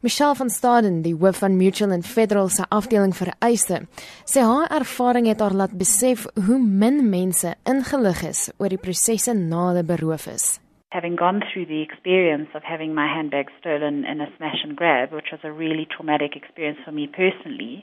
Michelle 0.00 0.34
van 0.38 0.48
Staden, 0.48 1.00
die 1.02 1.14
hoof 1.18 1.40
van 1.42 1.56
Mutual 1.56 1.90
and 1.90 2.06
Federal 2.06 2.48
se 2.48 2.62
afdeling 2.70 3.10
vir 3.18 3.32
eise, 3.42 3.80
sê 4.30 4.44
haar 4.46 4.70
ervaring 4.76 5.26
het 5.26 5.40
haar 5.42 5.56
laat 5.58 5.74
besef 5.74 6.22
hoe 6.46 6.58
min 6.62 7.00
mense 7.10 7.50
ingelig 7.66 8.22
is 8.28 8.42
oor 8.60 8.70
die 8.70 8.78
prosesse 8.78 9.34
na 9.34 9.64
hulle 9.72 9.82
beroof 9.88 10.28
is. 10.30 10.46
Having 10.94 11.18
gone 11.18 11.42
through 11.50 11.66
the 11.66 11.82
experience 11.82 12.54
of 12.54 12.62
having 12.62 12.94
my 12.94 13.08
handbag 13.10 13.50
stolen 13.58 14.04
in 14.04 14.20
a 14.20 14.30
smash 14.36 14.62
and 14.62 14.76
grab, 14.78 15.10
which 15.10 15.32
was 15.32 15.42
a 15.42 15.50
really 15.50 15.86
traumatic 15.90 16.36
experience 16.36 16.78
for 16.84 16.94
me 16.94 17.08
personally, 17.08 17.82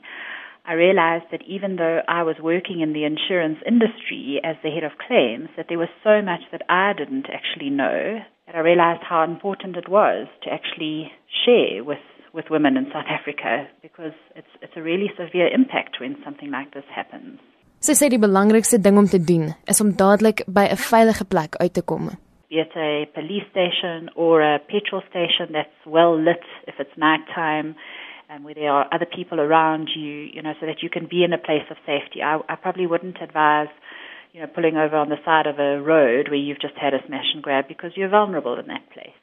I 0.68 0.72
realized 0.72 1.26
that 1.30 1.42
even 1.46 1.76
though 1.76 2.00
I 2.08 2.24
was 2.24 2.36
working 2.42 2.80
in 2.80 2.92
the 2.92 3.04
insurance 3.04 3.58
industry 3.64 4.40
as 4.42 4.56
the 4.64 4.70
head 4.70 4.82
of 4.82 4.98
claims, 4.98 5.48
that 5.56 5.66
there 5.68 5.78
was 5.78 5.88
so 6.02 6.20
much 6.22 6.42
that 6.50 6.62
I 6.68 6.92
didn't 6.92 7.26
actually 7.30 7.70
know 7.70 8.18
that 8.46 8.56
I 8.56 8.60
realized 8.60 9.02
how 9.08 9.22
important 9.22 9.76
it 9.76 9.88
was 9.88 10.26
to 10.42 10.50
actually 10.50 11.12
share 11.44 11.84
with, 11.84 12.02
with 12.34 12.46
women 12.50 12.76
in 12.76 12.86
South 12.92 13.06
Africa 13.08 13.68
because 13.80 14.14
it's, 14.34 14.50
it's 14.60 14.72
a 14.76 14.82
really 14.82 15.10
severe 15.16 15.46
impact 15.46 15.98
when 16.00 16.16
something 16.24 16.50
like 16.50 16.74
this 16.74 16.88
happens. 16.92 17.38
Sy 17.84 17.94
sê 17.94 18.08
die 18.10 18.18
belangrikste 18.18 18.80
ding 18.82 18.96
om 18.98 19.06
te 19.06 19.20
doen 19.22 19.50
is 19.70 19.82
om 19.84 19.92
dadelik 20.00 20.40
by 20.48 20.64
'n 20.66 20.80
veilige 20.90 21.26
plek 21.28 21.54
uit 21.60 21.74
te 21.74 21.82
kom. 21.82 22.08
Be 22.48 22.58
it 22.64 22.74
a 22.74 23.06
police 23.14 23.46
station 23.50 24.10
or 24.16 24.40
a 24.40 24.58
petrol 24.58 25.02
station 25.10 25.52
that's 25.52 25.78
well 25.84 26.16
lit 26.16 26.42
if 26.66 26.80
it's 26.80 26.96
nighttime 26.96 27.76
and 28.28 28.44
where 28.44 28.54
there 28.54 28.70
are 28.70 28.86
other 28.92 29.06
people 29.06 29.40
around 29.40 29.88
you, 29.94 30.28
you 30.34 30.42
know, 30.42 30.54
so 30.60 30.66
that 30.66 30.82
you 30.82 30.90
can 30.90 31.06
be 31.06 31.22
in 31.22 31.32
a 31.32 31.38
place 31.38 31.66
of 31.70 31.76
safety. 31.86 32.22
I, 32.22 32.40
I 32.48 32.56
probably 32.56 32.86
wouldn't 32.86 33.22
advise, 33.22 33.68
you 34.32 34.40
know, 34.40 34.48
pulling 34.48 34.76
over 34.76 34.96
on 34.96 35.08
the 35.08 35.20
side 35.24 35.46
of 35.46 35.58
a 35.58 35.80
road 35.80 36.28
where 36.28 36.38
you've 36.38 36.60
just 36.60 36.76
had 36.76 36.94
a 36.94 37.00
smash 37.06 37.30
and 37.34 37.42
grab 37.42 37.68
because 37.68 37.92
you're 37.94 38.08
vulnerable 38.08 38.58
in 38.58 38.66
that 38.66 38.88
place. 38.90 39.14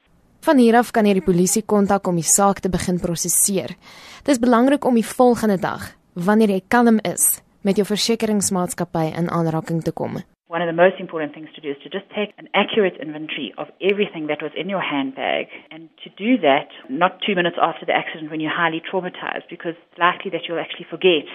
Van 0.43 0.57
hier 0.57 0.75
af 0.75 0.91
kan 0.91 1.07
jy 1.07 1.13
die 1.15 1.23
polisie 1.23 1.63
kontak 1.63 2.07
om 2.07 2.17
die 2.19 2.27
saak 2.27 2.59
te 2.59 2.69
begin 2.71 2.99
prosesseer. 2.99 3.77
Dit 4.23 4.35
is 4.35 4.41
belangrik 4.43 4.83
om 4.85 4.99
die 4.99 5.07
volgende 5.07 5.55
dag, 5.55 5.93
wanneer 6.15 6.51
jy 6.51 6.61
kalm 6.67 6.99
is, 7.07 7.39
met 7.63 7.79
jou 7.79 7.87
versekeringsmaatskappy 7.87 9.07
in 9.15 9.31
aanraking 9.31 9.79
te 9.87 9.95
kom. 9.95 10.19
One 10.53 10.61
of 10.61 10.69
the 10.69 10.83
most 10.85 11.01
important 11.01 11.33
things 11.33 11.49
to 11.55 11.61
do 11.65 11.71
is 11.71 11.77
to 11.81 11.89
just 11.89 12.05
take 12.13 12.29
an 12.37 12.47
accurate 12.53 12.93
inventory 13.01 13.51
of 13.57 13.73
everything 13.81 14.27
that 14.27 14.37
was 14.37 14.51
in 14.53 14.69
your 14.69 14.85
handbag 14.85 15.47
and 15.71 15.89
to 16.05 16.13
do 16.13 16.37
that 16.37 16.69
not 16.93 17.17
two 17.25 17.33
minutes 17.33 17.57
after 17.59 17.87
the 17.87 17.91
accident 17.91 18.29
when 18.29 18.39
you're 18.39 18.53
highly 18.53 18.77
traumatized 18.77 19.49
because 19.49 19.73
it's 19.73 19.97
likely 19.97 20.29
that 20.29 20.45
you'll 20.47 20.61
actually 20.61 20.85
forget 20.93 21.25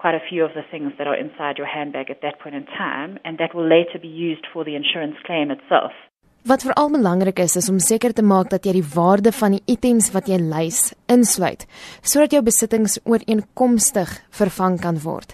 quite 0.00 0.14
a 0.14 0.24
few 0.30 0.42
of 0.42 0.56
the 0.56 0.64
things 0.70 0.96
that 0.96 1.06
are 1.06 1.14
inside 1.14 1.58
your 1.58 1.66
handbag 1.68 2.08
at 2.08 2.22
that 2.22 2.40
point 2.40 2.54
in 2.54 2.64
time 2.64 3.18
and 3.22 3.36
that 3.36 3.54
will 3.54 3.68
later 3.68 4.00
be 4.00 4.08
used 4.08 4.46
for 4.50 4.64
the 4.64 4.74
insurance 4.74 5.16
claim 5.26 5.50
itself. 5.50 5.92
Wat 6.44 6.60
veral 6.60 6.90
belangrik 6.92 7.38
is 7.40 7.56
is 7.56 7.70
om 7.72 7.78
seker 7.80 8.12
te 8.12 8.22
maak 8.22 8.50
dat 8.52 8.66
jy 8.68 8.74
die 8.76 8.88
waarde 8.94 9.30
van 9.32 9.54
die 9.54 9.62
items 9.74 10.10
wat 10.12 10.26
jy 10.28 10.36
lys 10.36 10.80
insluit 11.08 11.62
sodat 12.04 12.34
jou 12.36 12.42
besittings 12.44 12.98
ooreenkomstig 13.08 14.10
vervang 14.40 14.76
kan 14.82 14.98
word. 15.00 15.32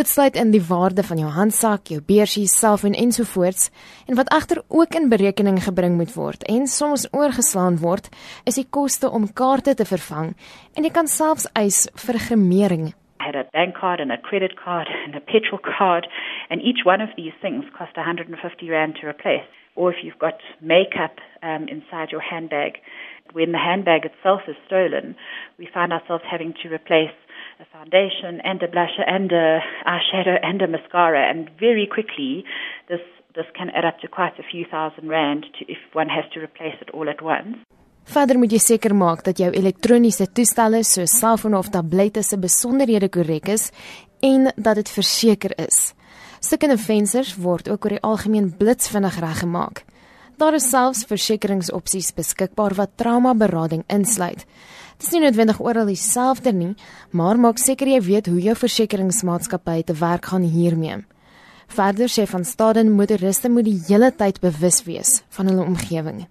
Dit 0.00 0.08
sluit 0.08 0.38
in 0.40 0.54
die 0.54 0.62
waarde 0.64 1.04
van 1.04 1.20
jou 1.20 1.28
handsak, 1.34 1.92
jou 1.92 2.00
beursie, 2.00 2.46
selfoon 2.48 2.96
ensovoorts 2.96 3.68
en 4.08 4.16
wat 4.16 4.32
egter 4.32 4.62
ook 4.72 4.96
in 4.96 5.10
berekening 5.12 5.60
gebring 5.66 6.00
moet 6.00 6.16
word 6.16 6.48
en 6.48 6.64
soms 6.64 7.04
oorgeslaan 7.12 7.76
word 7.84 8.08
is 8.48 8.56
die 8.56 8.64
koste 8.78 9.12
om 9.12 9.28
kaarte 9.28 9.76
te 9.76 9.84
vervang 9.84 10.32
en 10.72 10.88
jy 10.88 10.94
kan 10.96 11.12
selfs 11.18 11.50
eis 11.52 11.84
vir 12.06 12.16
gemering. 12.30 12.94
I 13.20 13.28
had 13.28 13.36
a 13.36 13.44
bank 13.52 13.76
card 13.76 14.00
and 14.00 14.08
a 14.08 14.16
credit 14.16 14.56
card 14.56 14.88
and 15.04 15.20
a 15.20 15.20
petrol 15.20 15.60
card 15.60 16.08
and 16.48 16.64
each 16.64 16.88
one 16.88 17.04
of 17.04 17.12
these 17.20 17.36
things 17.44 17.68
cost 17.76 17.92
150 18.00 18.40
rand 18.72 18.96
to 19.02 19.06
replace. 19.06 19.44
Or 19.76 19.92
if 19.92 19.98
you've 20.02 20.18
got 20.18 20.40
makeup 20.60 21.16
um, 21.42 21.68
inside 21.68 22.08
your 22.10 22.20
handbag. 22.20 22.78
When 23.32 23.52
the 23.52 23.58
handbag 23.58 24.04
itself 24.04 24.42
is 24.48 24.56
stolen, 24.66 25.16
we 25.58 25.68
find 25.72 25.92
ourselves 25.92 26.24
having 26.30 26.54
to 26.62 26.68
replace 26.68 27.14
a 27.60 27.66
foundation 27.72 28.40
and 28.44 28.62
a 28.62 28.68
blusher 28.68 29.04
and 29.06 29.30
a 29.32 29.60
eyeshadow 29.86 30.38
and 30.42 30.62
a 30.62 30.68
mascara, 30.68 31.28
and 31.30 31.50
very 31.58 31.86
quickly 31.86 32.44
this 32.88 33.00
this 33.34 33.46
can 33.54 33.68
add 33.70 33.84
up 33.84 33.98
to 34.00 34.08
quite 34.08 34.38
a 34.38 34.42
few 34.50 34.64
thousand 34.64 35.08
rand 35.08 35.44
to, 35.58 35.70
if 35.70 35.78
one 35.92 36.08
has 36.08 36.24
to 36.32 36.40
replace 36.40 36.76
it 36.80 36.90
all 36.94 37.08
at 37.08 37.20
once. 37.20 37.56
Verder 38.06 38.38
moet 38.38 38.52
jy 38.54 38.60
seker 38.62 38.94
maak 38.94 39.24
dat 39.26 39.40
jou 39.42 39.50
elektroniese 39.50 40.28
toestelle 40.30 40.84
soos 40.86 41.18
selfoon 41.20 41.56
of 41.58 41.72
tablette 41.74 42.22
se 42.22 42.38
besonderhede 42.38 43.08
korrek 43.10 43.50
is 43.50 43.72
en 44.22 44.52
dat 44.56 44.78
dit 44.78 44.92
verseker 44.98 45.56
is. 45.58 45.92
Stukkende 46.40 46.78
vensters 46.78 47.34
word 47.40 47.68
ook 47.68 47.84
oor 47.84 47.94
die 47.96 48.02
algemeen 48.02 48.50
blitsvinnig 48.56 49.18
reggemaak. 49.20 49.84
Daar 50.36 50.54
is 50.54 50.68
selfs 50.68 51.06
versekeringsopsies 51.08 52.12
beskikbaar 52.16 52.76
wat 52.76 52.96
traumaberading 53.00 53.84
insluit. 53.88 54.44
Dit 54.96 55.06
is 55.08 55.12
nie 55.12 55.22
noodwendig 55.24 55.60
oral 55.60 55.88
dieselfde 55.88 56.52
nie, 56.52 56.74
maar 57.10 57.40
maak 57.40 57.58
seker 57.58 57.88
jy 57.88 58.00
weet 58.04 58.30
hoe 58.32 58.40
jou 58.40 58.56
versekeringsmaatskappy 58.56 59.82
te 59.88 59.96
werk 59.96 60.28
gaan 60.32 60.44
hiermee. 60.44 61.02
Verder 61.72 62.12
sê 62.12 62.28
van 62.28 62.44
Staden 62.44 62.92
motoriste 62.92 63.48
moet 63.48 63.66
die 63.66 63.80
hele 63.88 64.12
tyd 64.14 64.40
bewus 64.40 64.84
wees 64.84 65.22
van 65.36 65.48
hulle 65.50 65.64
omgewing 65.64 66.26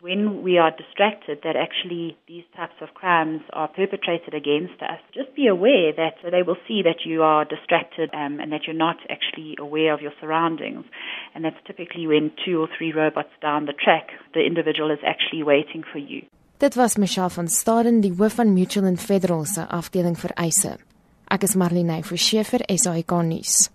when 0.00 0.42
we 0.42 0.56
are 0.58 0.70
distracted 0.70 1.40
that 1.44 1.56
actually 1.56 2.16
these 2.26 2.44
types 2.56 2.74
of 2.80 2.94
crimes 2.94 3.42
are 3.52 3.68
perpetrated 3.68 4.34
against 4.34 4.80
us, 4.82 5.00
just 5.14 5.34
be 5.34 5.46
aware 5.46 5.92
that 5.92 6.16
they 6.22 6.42
will 6.42 6.56
see 6.66 6.82
that 6.82 7.04
you 7.04 7.22
are 7.22 7.44
distracted 7.44 8.10
um, 8.14 8.40
and 8.40 8.52
that 8.52 8.64
you're 8.66 8.76
not 8.76 8.96
actually 9.08 9.56
aware 9.58 9.92
of 9.92 10.00
your 10.00 10.12
surroundings. 10.20 10.84
And 11.34 11.44
that's 11.44 11.60
typically 11.66 12.06
when 12.06 12.32
two 12.44 12.60
or 12.60 12.68
three 12.76 12.92
robots 12.92 13.32
down 13.42 13.66
the 13.66 13.72
track, 13.72 14.08
the 14.34 14.40
individual 14.40 14.90
is 14.90 15.00
actually 15.04 15.42
waiting 15.42 15.84
for 15.92 15.98
you. 15.98 16.22
Dit 16.58 16.76
was 16.76 16.96
Michelle 16.98 17.30
van 17.30 17.48
Staden, 17.48 18.00
die 18.00 18.12
hoof 18.12 18.34
van 18.36 18.52
Mutual 18.52 18.84
and 18.84 19.00
Federal 19.00 19.44
se 19.44 19.64
afdeling 19.64 20.16
vir 20.20 20.34
eise. 20.36 20.76
Ek 21.30 21.42
is 21.42 21.56
Marlene 21.56 22.02
Forsie 22.04 22.44
vir 22.44 22.66
SAK 22.68 23.22
nuus. 23.24 23.70